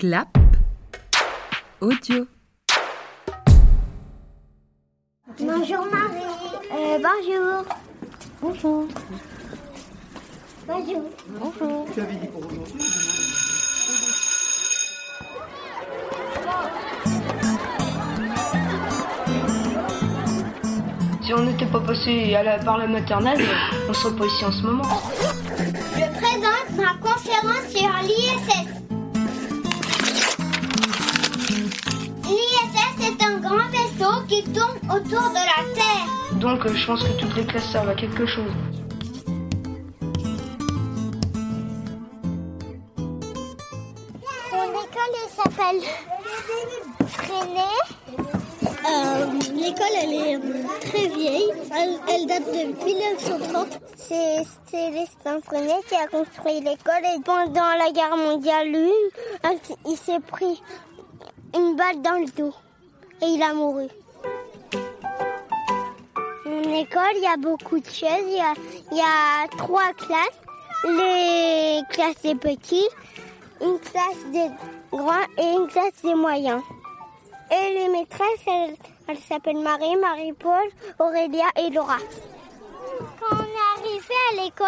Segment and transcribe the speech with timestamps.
[0.00, 0.28] Clap
[1.82, 2.26] audio.
[5.38, 6.24] Bonjour Marie.
[6.72, 7.64] Euh, bonjour.
[8.40, 8.88] Bonjour.
[10.66, 11.02] Bonjour.
[11.28, 11.86] Bonjour.
[11.94, 12.80] Tu avais dit pour aujourd'hui
[21.22, 23.40] Si on n'était pas passé à la- par la maternelle,
[23.88, 24.88] on serait pas ici en ce moment.
[25.58, 28.79] Je présente ma conférence sur l'ISS.
[33.40, 36.38] Grand vaisseau qui tourne autour de la Terre.
[36.40, 38.52] Donc euh, je pense que toutes les classes servent à quelque chose.
[44.52, 45.80] Mon école elle s'appelle
[47.08, 47.78] Freinet.
[48.62, 50.40] Euh, L'école elle est euh,
[50.80, 51.52] très vieille.
[51.76, 53.78] Elle, elle date de 1930.
[53.96, 58.92] C'est Célestin Freinet qui a construit l'école et pendant la guerre mondiale, lui,
[59.86, 60.62] il s'est pris
[61.54, 62.54] une balle dans le dos
[63.22, 63.88] et il a mouru.
[66.44, 68.24] Mon école, il y a beaucoup de chaises.
[68.26, 70.40] Il y a, trois classes.
[70.84, 72.88] Les classes des petits,
[73.60, 74.48] une classe des
[74.90, 76.62] grands et une classe des moyens.
[77.50, 81.98] Et les maîtresses, elles, elles s'appellent Marie, Marie-Paul, Aurélia et Laura.
[83.20, 84.66] Quand on est arrivé à l'école,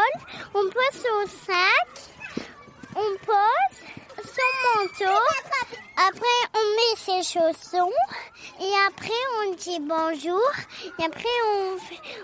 [0.54, 2.46] on pose son sac,
[2.94, 4.01] on pose
[4.34, 5.18] son manteau,
[6.08, 7.92] après on met ses chaussons,
[8.60, 10.50] et après on dit bonjour,
[10.98, 11.38] et après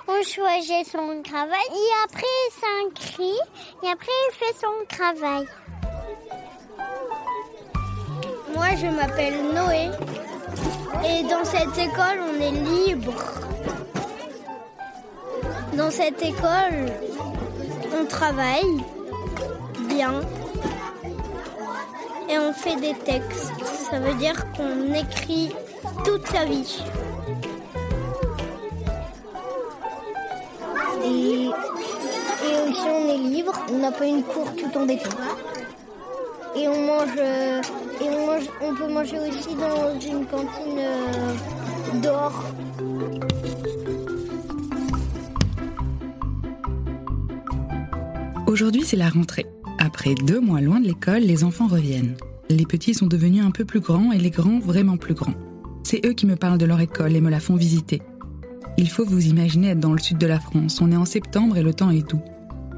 [0.08, 3.38] on, choisit son travail, et après il s'inscrit,
[3.82, 5.46] et après il fait son travail.
[8.54, 9.90] Moi je m'appelle Noé,
[11.04, 13.14] et dans cette école on est libre.
[15.74, 16.90] Dans cette école,
[18.00, 18.82] on travaille
[19.88, 20.20] bien
[22.28, 23.52] et on fait des textes.
[23.90, 25.50] Ça veut dire qu'on écrit
[26.04, 26.82] toute sa vie.
[31.04, 31.48] Et,
[32.68, 35.10] aussi on est libre, on n'a pas une cour tout en béton.
[36.56, 37.60] Et on mange, euh,
[38.00, 42.44] et on mange, on peut manger aussi dans une cantine euh, dehors.
[48.46, 49.46] Aujourd'hui, c'est la rentrée.
[49.88, 52.14] Après deux mois loin de l'école, les enfants reviennent.
[52.50, 55.32] Les petits sont devenus un peu plus grands et les grands vraiment plus grands.
[55.82, 58.02] C'est eux qui me parlent de leur école et me la font visiter.
[58.76, 60.82] Il faut vous imaginer être dans le sud de la France.
[60.82, 62.20] On est en septembre et le temps est doux.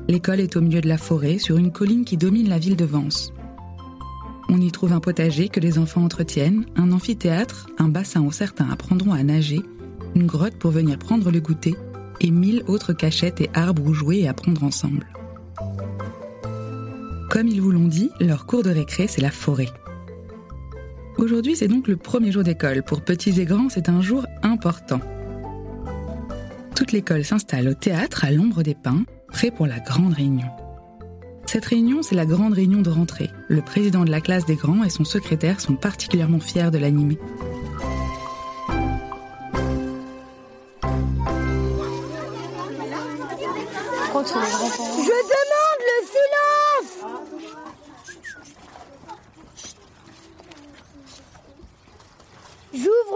[0.06, 2.84] L'école est au milieu de la forêt, sur une colline qui domine la ville de
[2.84, 3.32] Vence.
[4.48, 8.70] On y trouve un potager que les enfants entretiennent, un amphithéâtre, un bassin où certains
[8.70, 9.62] apprendront à nager,
[10.14, 11.74] une grotte pour venir prendre le goûter,
[12.20, 15.08] et mille autres cachettes et arbres où jouer et apprendre ensemble.
[17.30, 19.68] Comme ils vous l'ont dit, leur cours de récré, c'est la forêt.
[21.16, 22.82] Aujourd'hui, c'est donc le premier jour d'école.
[22.82, 24.98] Pour petits et grands, c'est un jour important.
[26.74, 30.48] Toute l'école s'installe au théâtre à l'ombre des pins, prêt pour la grande réunion.
[31.46, 33.30] Cette réunion, c'est la grande réunion de rentrée.
[33.46, 37.18] Le président de la classe des grands et son secrétaire sont particulièrement fiers de l'animer.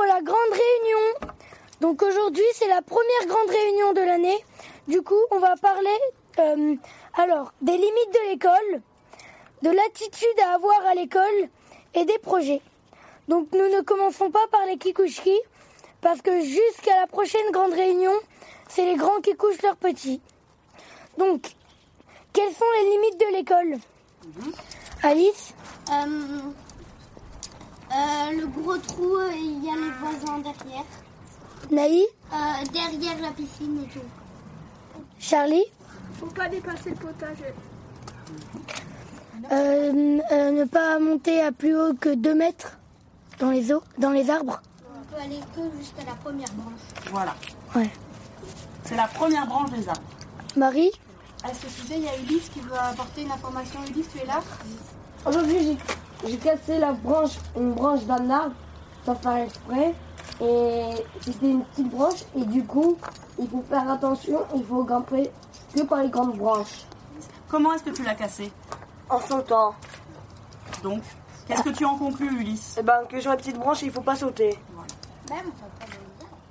[0.03, 1.33] La grande réunion.
[1.81, 4.45] Donc aujourd'hui, c'est la première grande réunion de l'année.
[4.87, 5.99] Du coup, on va parler
[6.39, 6.77] euh,
[7.17, 8.83] alors des limites de l'école,
[9.63, 11.49] de l'attitude à avoir à l'école
[11.95, 12.61] et des projets.
[13.27, 15.37] Donc nous ne commençons pas par les kikushki
[16.01, 18.15] parce que jusqu'à la prochaine grande réunion,
[18.69, 20.21] c'est les grands qui couchent leurs petits.
[21.19, 21.55] Donc,
[22.33, 23.79] quelles sont les limites de l'école?
[25.03, 25.55] Alice?
[25.91, 26.64] Euh, euh,
[28.33, 30.85] le gros trou, euh, il y a les voisins derrière.
[31.71, 32.37] Naï Euh,
[32.73, 34.05] derrière la piscine et tout.
[35.19, 35.65] Charlie
[36.19, 37.55] Faut pas dépasser le potager.
[39.53, 42.79] Euh, euh, Ne pas monter à plus haut que 2 mètres
[43.39, 44.61] dans les eaux, dans les arbres
[45.01, 46.81] On peut aller que jusqu'à la première branche.
[47.11, 47.35] Voilà.
[47.75, 47.91] Ouais.
[48.85, 50.03] C'est la première branche des arbres.
[50.57, 50.91] Marie
[51.43, 53.81] À ce sujet, il y a Ulysse qui veut apporter une information.
[53.91, 54.41] Ulysse, tu es là
[55.27, 55.79] Aujourd'hui,
[56.27, 58.55] j'ai- cassé la branche, une branche d'un arbre,
[59.05, 59.95] sans faire exprès.
[60.41, 60.85] Et
[61.21, 62.25] c'était une petite branche.
[62.37, 62.97] Et du coup,
[63.39, 65.31] il faut faire attention, il faut grimper
[65.75, 66.85] que par les grandes branches.
[67.49, 68.51] Comment est-ce que tu l'as cassé?
[69.09, 69.75] En sautant.
[70.83, 71.03] Donc,
[71.47, 72.77] qu'est-ce que tu en conclus, Ulysse?
[72.79, 74.59] Et ben, que sur la petite branche, il faut pas sauter.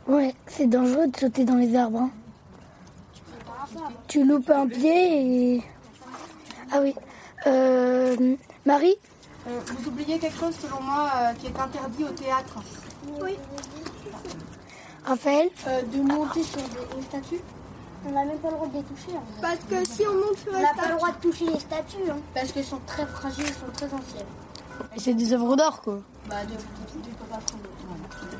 [0.08, 2.00] Ouais, c'est dangereux de sauter dans les arbres.
[2.02, 2.10] hein.
[4.08, 5.64] Tu loupes un pied et...
[6.72, 6.94] Ah oui.
[7.48, 8.36] Euh,
[8.66, 8.96] Marie
[9.48, 12.56] Euh, vous oubliez quelque chose selon moi euh, qui est interdit au théâtre
[13.22, 13.38] Oui.
[15.06, 17.42] Raphaël Euh, De monter sur des, une statue
[18.08, 19.18] On n'a même pas le droit de les toucher.
[19.18, 19.24] hein.
[19.42, 22.10] Parce que si on monte sur On n'a pas le droit de toucher les statues.
[22.10, 22.16] hein.
[22.34, 24.26] Parce qu'elles sont très fragiles, elles sont très anciennes.
[24.98, 26.00] C'est des œuvres d'art, quoi.
[26.30, 27.64] Bah, de, de, de, de pas prendre.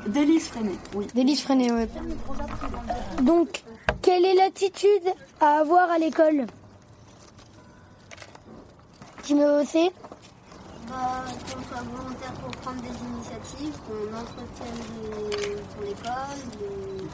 [0.08, 1.06] Délice Freinet, oui.
[1.14, 1.88] Délice freinée, ouais.
[3.22, 3.62] Donc,
[4.02, 6.46] quelle est l'attitude à avoir à l'école?
[9.22, 9.90] Tu me aussi
[10.88, 14.78] Bah, qu'on soit volontaire pour prendre des initiatives, qu'on entretienne
[15.10, 16.40] les- son école,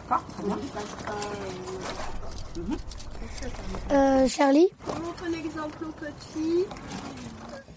[0.09, 0.57] D'accord, très bien.
[0.57, 1.13] qu'on ne fasse pas.
[3.93, 6.65] euh, euh, Charlie On montre un exemple aux petits.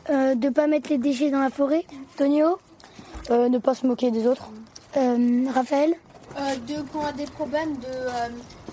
[0.09, 1.85] euh, De pas mettre les déchets dans la forêt
[2.17, 2.59] Tonio
[3.29, 4.49] euh, Ne pas se moquer des autres.
[4.97, 5.93] Euh, Raphaël
[6.37, 8.29] Euh, de, quand on a des problèmes, de euh,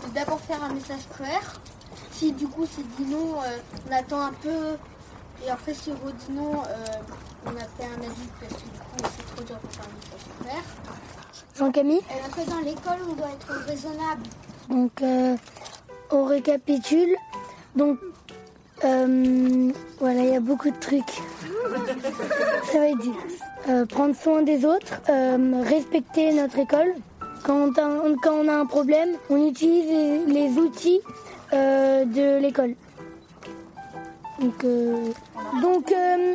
[0.08, 1.60] de d'abord faire un message clair.
[2.12, 3.58] Si du coup c'est dit non, euh,
[3.88, 4.76] on attend un peu.
[5.46, 8.78] Et après, si on redit non, euh, on a fait un avis parce que du
[8.78, 10.62] coup c'est trop dur pour faire un message clair.
[11.56, 14.22] Jean-Camille Et après, dans l'école, on doit être raisonnable.
[14.68, 15.36] Donc, euh,
[16.10, 17.14] on récapitule.
[17.76, 17.98] Donc,
[18.84, 21.20] euh, voilà, il y a beaucoup de trucs.
[22.72, 23.16] Ça va être dur.
[23.68, 25.00] Euh, prendre soin des autres,
[25.68, 26.94] respecter notre école.
[27.44, 31.00] Quand on, a, quand on a un problème, on utilise les, les outils
[31.52, 32.74] de l'école.
[34.40, 35.12] Donc, euh,
[35.92, 36.34] euh,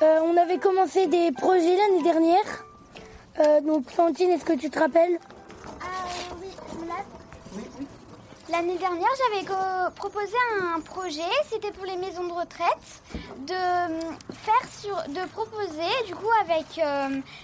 [0.00, 2.64] euh, on avait commencé des projets l'année dernière.
[3.64, 5.18] Donc, Fantine, est-ce que tu te rappelles?
[6.40, 7.62] Oui.
[8.50, 9.44] L'année dernière, j'avais
[9.94, 11.20] proposé un projet,
[11.50, 13.02] c'était pour les maisons de retraite,
[13.46, 13.54] de
[14.34, 16.80] faire sur, de proposer, du coup avec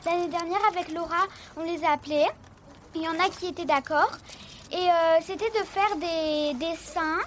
[0.07, 1.27] l'année dernière avec Laura,
[1.59, 2.27] on les a appelés.
[2.95, 4.11] Il y en a qui étaient d'accord,
[4.73, 4.89] et
[5.23, 7.21] c'était de faire des dessins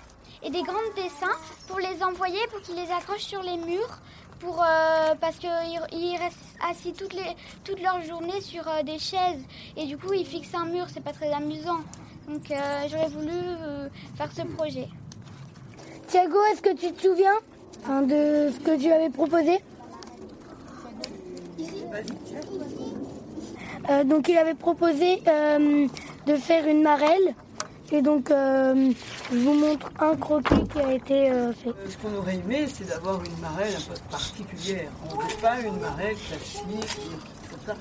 [0.43, 1.37] et des grands dessins
[1.67, 3.99] pour les envoyer, pour qu'ils les accrochent sur les murs,
[4.39, 5.49] pour euh, parce qu'ils
[5.91, 6.37] ils restent
[6.69, 9.43] assis toutes les toute leur journée sur euh, des chaises
[9.75, 11.79] et du coup ils fixent un mur, c'est pas très amusant.
[12.27, 14.87] Donc euh, j'aurais voulu euh, faire ce projet.
[16.07, 17.37] Thiago, est-ce que tu te souviens
[18.03, 19.59] de ce que tu avais proposé?
[23.89, 25.87] Euh, Donc il avait proposé euh,
[26.25, 27.33] de faire une marelle.
[27.91, 28.91] Et donc euh,
[29.31, 31.71] je vous montre un croquis qui a été euh, fait.
[31.89, 34.89] Ce qu'on aurait aimé, c'est d'avoir une marelle un peu particulière.
[35.09, 36.63] On ne veut pas une marelle classique,
[37.49, 37.75] comme ça.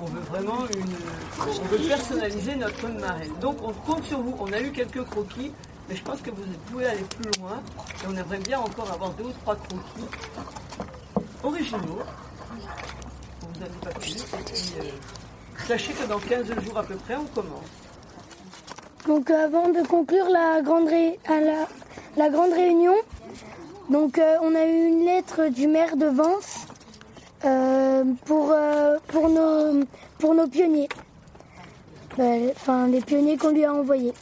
[0.00, 0.94] On veut vraiment une.
[1.40, 3.30] On veut personnaliser notre marelle.
[3.40, 4.36] Donc on compte sur vous.
[4.38, 5.50] On a eu quelques croquis,
[5.88, 7.60] mais je pense que vous pouvez aller plus loin.
[8.02, 10.06] Et on aimerait bien encore avoir deux ou trois croquis
[11.42, 11.98] originaux.
[13.42, 14.24] Vous en dit pas plus.
[14.78, 14.84] Euh,
[15.66, 17.87] sachez que dans 15 jours à peu près, on commence.
[19.08, 21.18] Donc euh, avant de conclure la grande, ré-
[22.16, 22.94] la, grande réunion,
[23.90, 26.66] donc euh, on a eu une lettre du maire de Vence
[27.44, 28.54] euh, pour,
[29.08, 29.84] pour, nos,
[30.18, 30.88] pour nos pionniers.
[32.16, 34.12] Ben, Enfin, les pionniers qu'on lui a envoyés.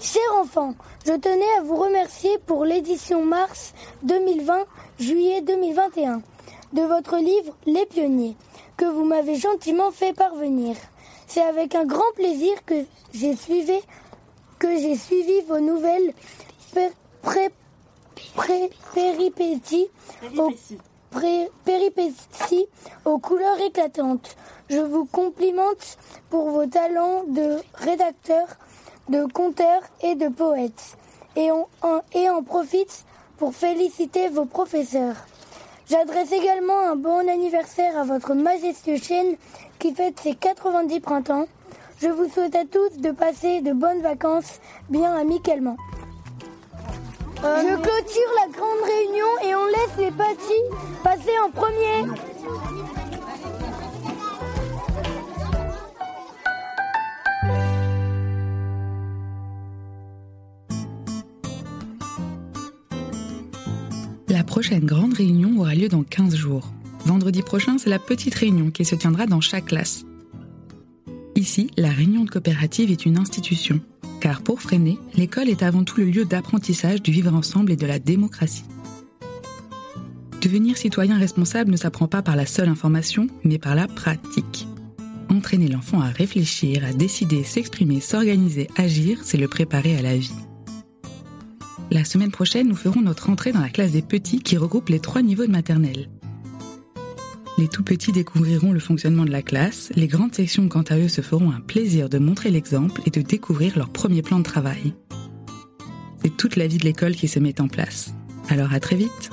[0.00, 0.74] Chers enfants,
[1.06, 3.72] je tenais à vous remercier pour l'édition mars
[4.06, 6.22] 2020-juillet 2021
[6.72, 8.36] de votre livre Les pionniers,
[8.76, 10.76] que vous m'avez gentiment fait parvenir.
[11.32, 12.74] C'est avec un grand plaisir que
[13.14, 13.78] j'ai suivi,
[14.58, 16.12] que j'ai suivi vos nouvelles
[16.74, 16.90] pé-
[17.22, 17.50] pré-
[18.34, 19.88] pré- péripéties
[20.36, 20.78] au- Péripéties.
[21.10, 22.66] pré- péripéties
[23.06, 24.36] aux couleurs éclatantes.
[24.68, 25.96] Je vous complimente
[26.28, 28.46] pour vos talents de rédacteur,
[29.08, 30.98] de conteur et de poète.
[31.36, 33.06] Et on, en, et en profite
[33.38, 35.16] pour féliciter vos professeurs.
[35.92, 39.36] J'adresse également un bon anniversaire à votre majestueux chaîne
[39.78, 41.44] qui fête ses 90 printemps.
[42.00, 44.58] Je vous souhaite à tous de passer de bonnes vacances
[44.88, 45.76] bien amicalement.
[47.36, 52.06] Je clôture la grande réunion et on laisse les petits passer en premier.
[64.42, 66.72] La prochaine grande réunion aura lieu dans 15 jours.
[67.04, 70.04] Vendredi prochain, c'est la petite réunion qui se tiendra dans chaque classe.
[71.36, 73.78] Ici, la réunion de coopérative est une institution,
[74.20, 77.86] car pour freiner, l'école est avant tout le lieu d'apprentissage du vivre ensemble et de
[77.86, 78.64] la démocratie.
[80.40, 84.66] Devenir citoyen responsable ne s'apprend pas par la seule information, mais par la pratique.
[85.30, 90.34] Entraîner l'enfant à réfléchir, à décider, s'exprimer, s'organiser, agir, c'est le préparer à la vie.
[91.92, 94.98] La semaine prochaine, nous ferons notre entrée dans la classe des petits qui regroupe les
[94.98, 96.08] trois niveaux de maternelle.
[97.58, 101.08] Les tout petits découvriront le fonctionnement de la classe, les grandes sections quant à eux
[101.08, 104.94] se feront un plaisir de montrer l'exemple et de découvrir leur premier plan de travail.
[106.22, 108.14] C'est toute la vie de l'école qui se met en place.
[108.48, 109.30] Alors à très vite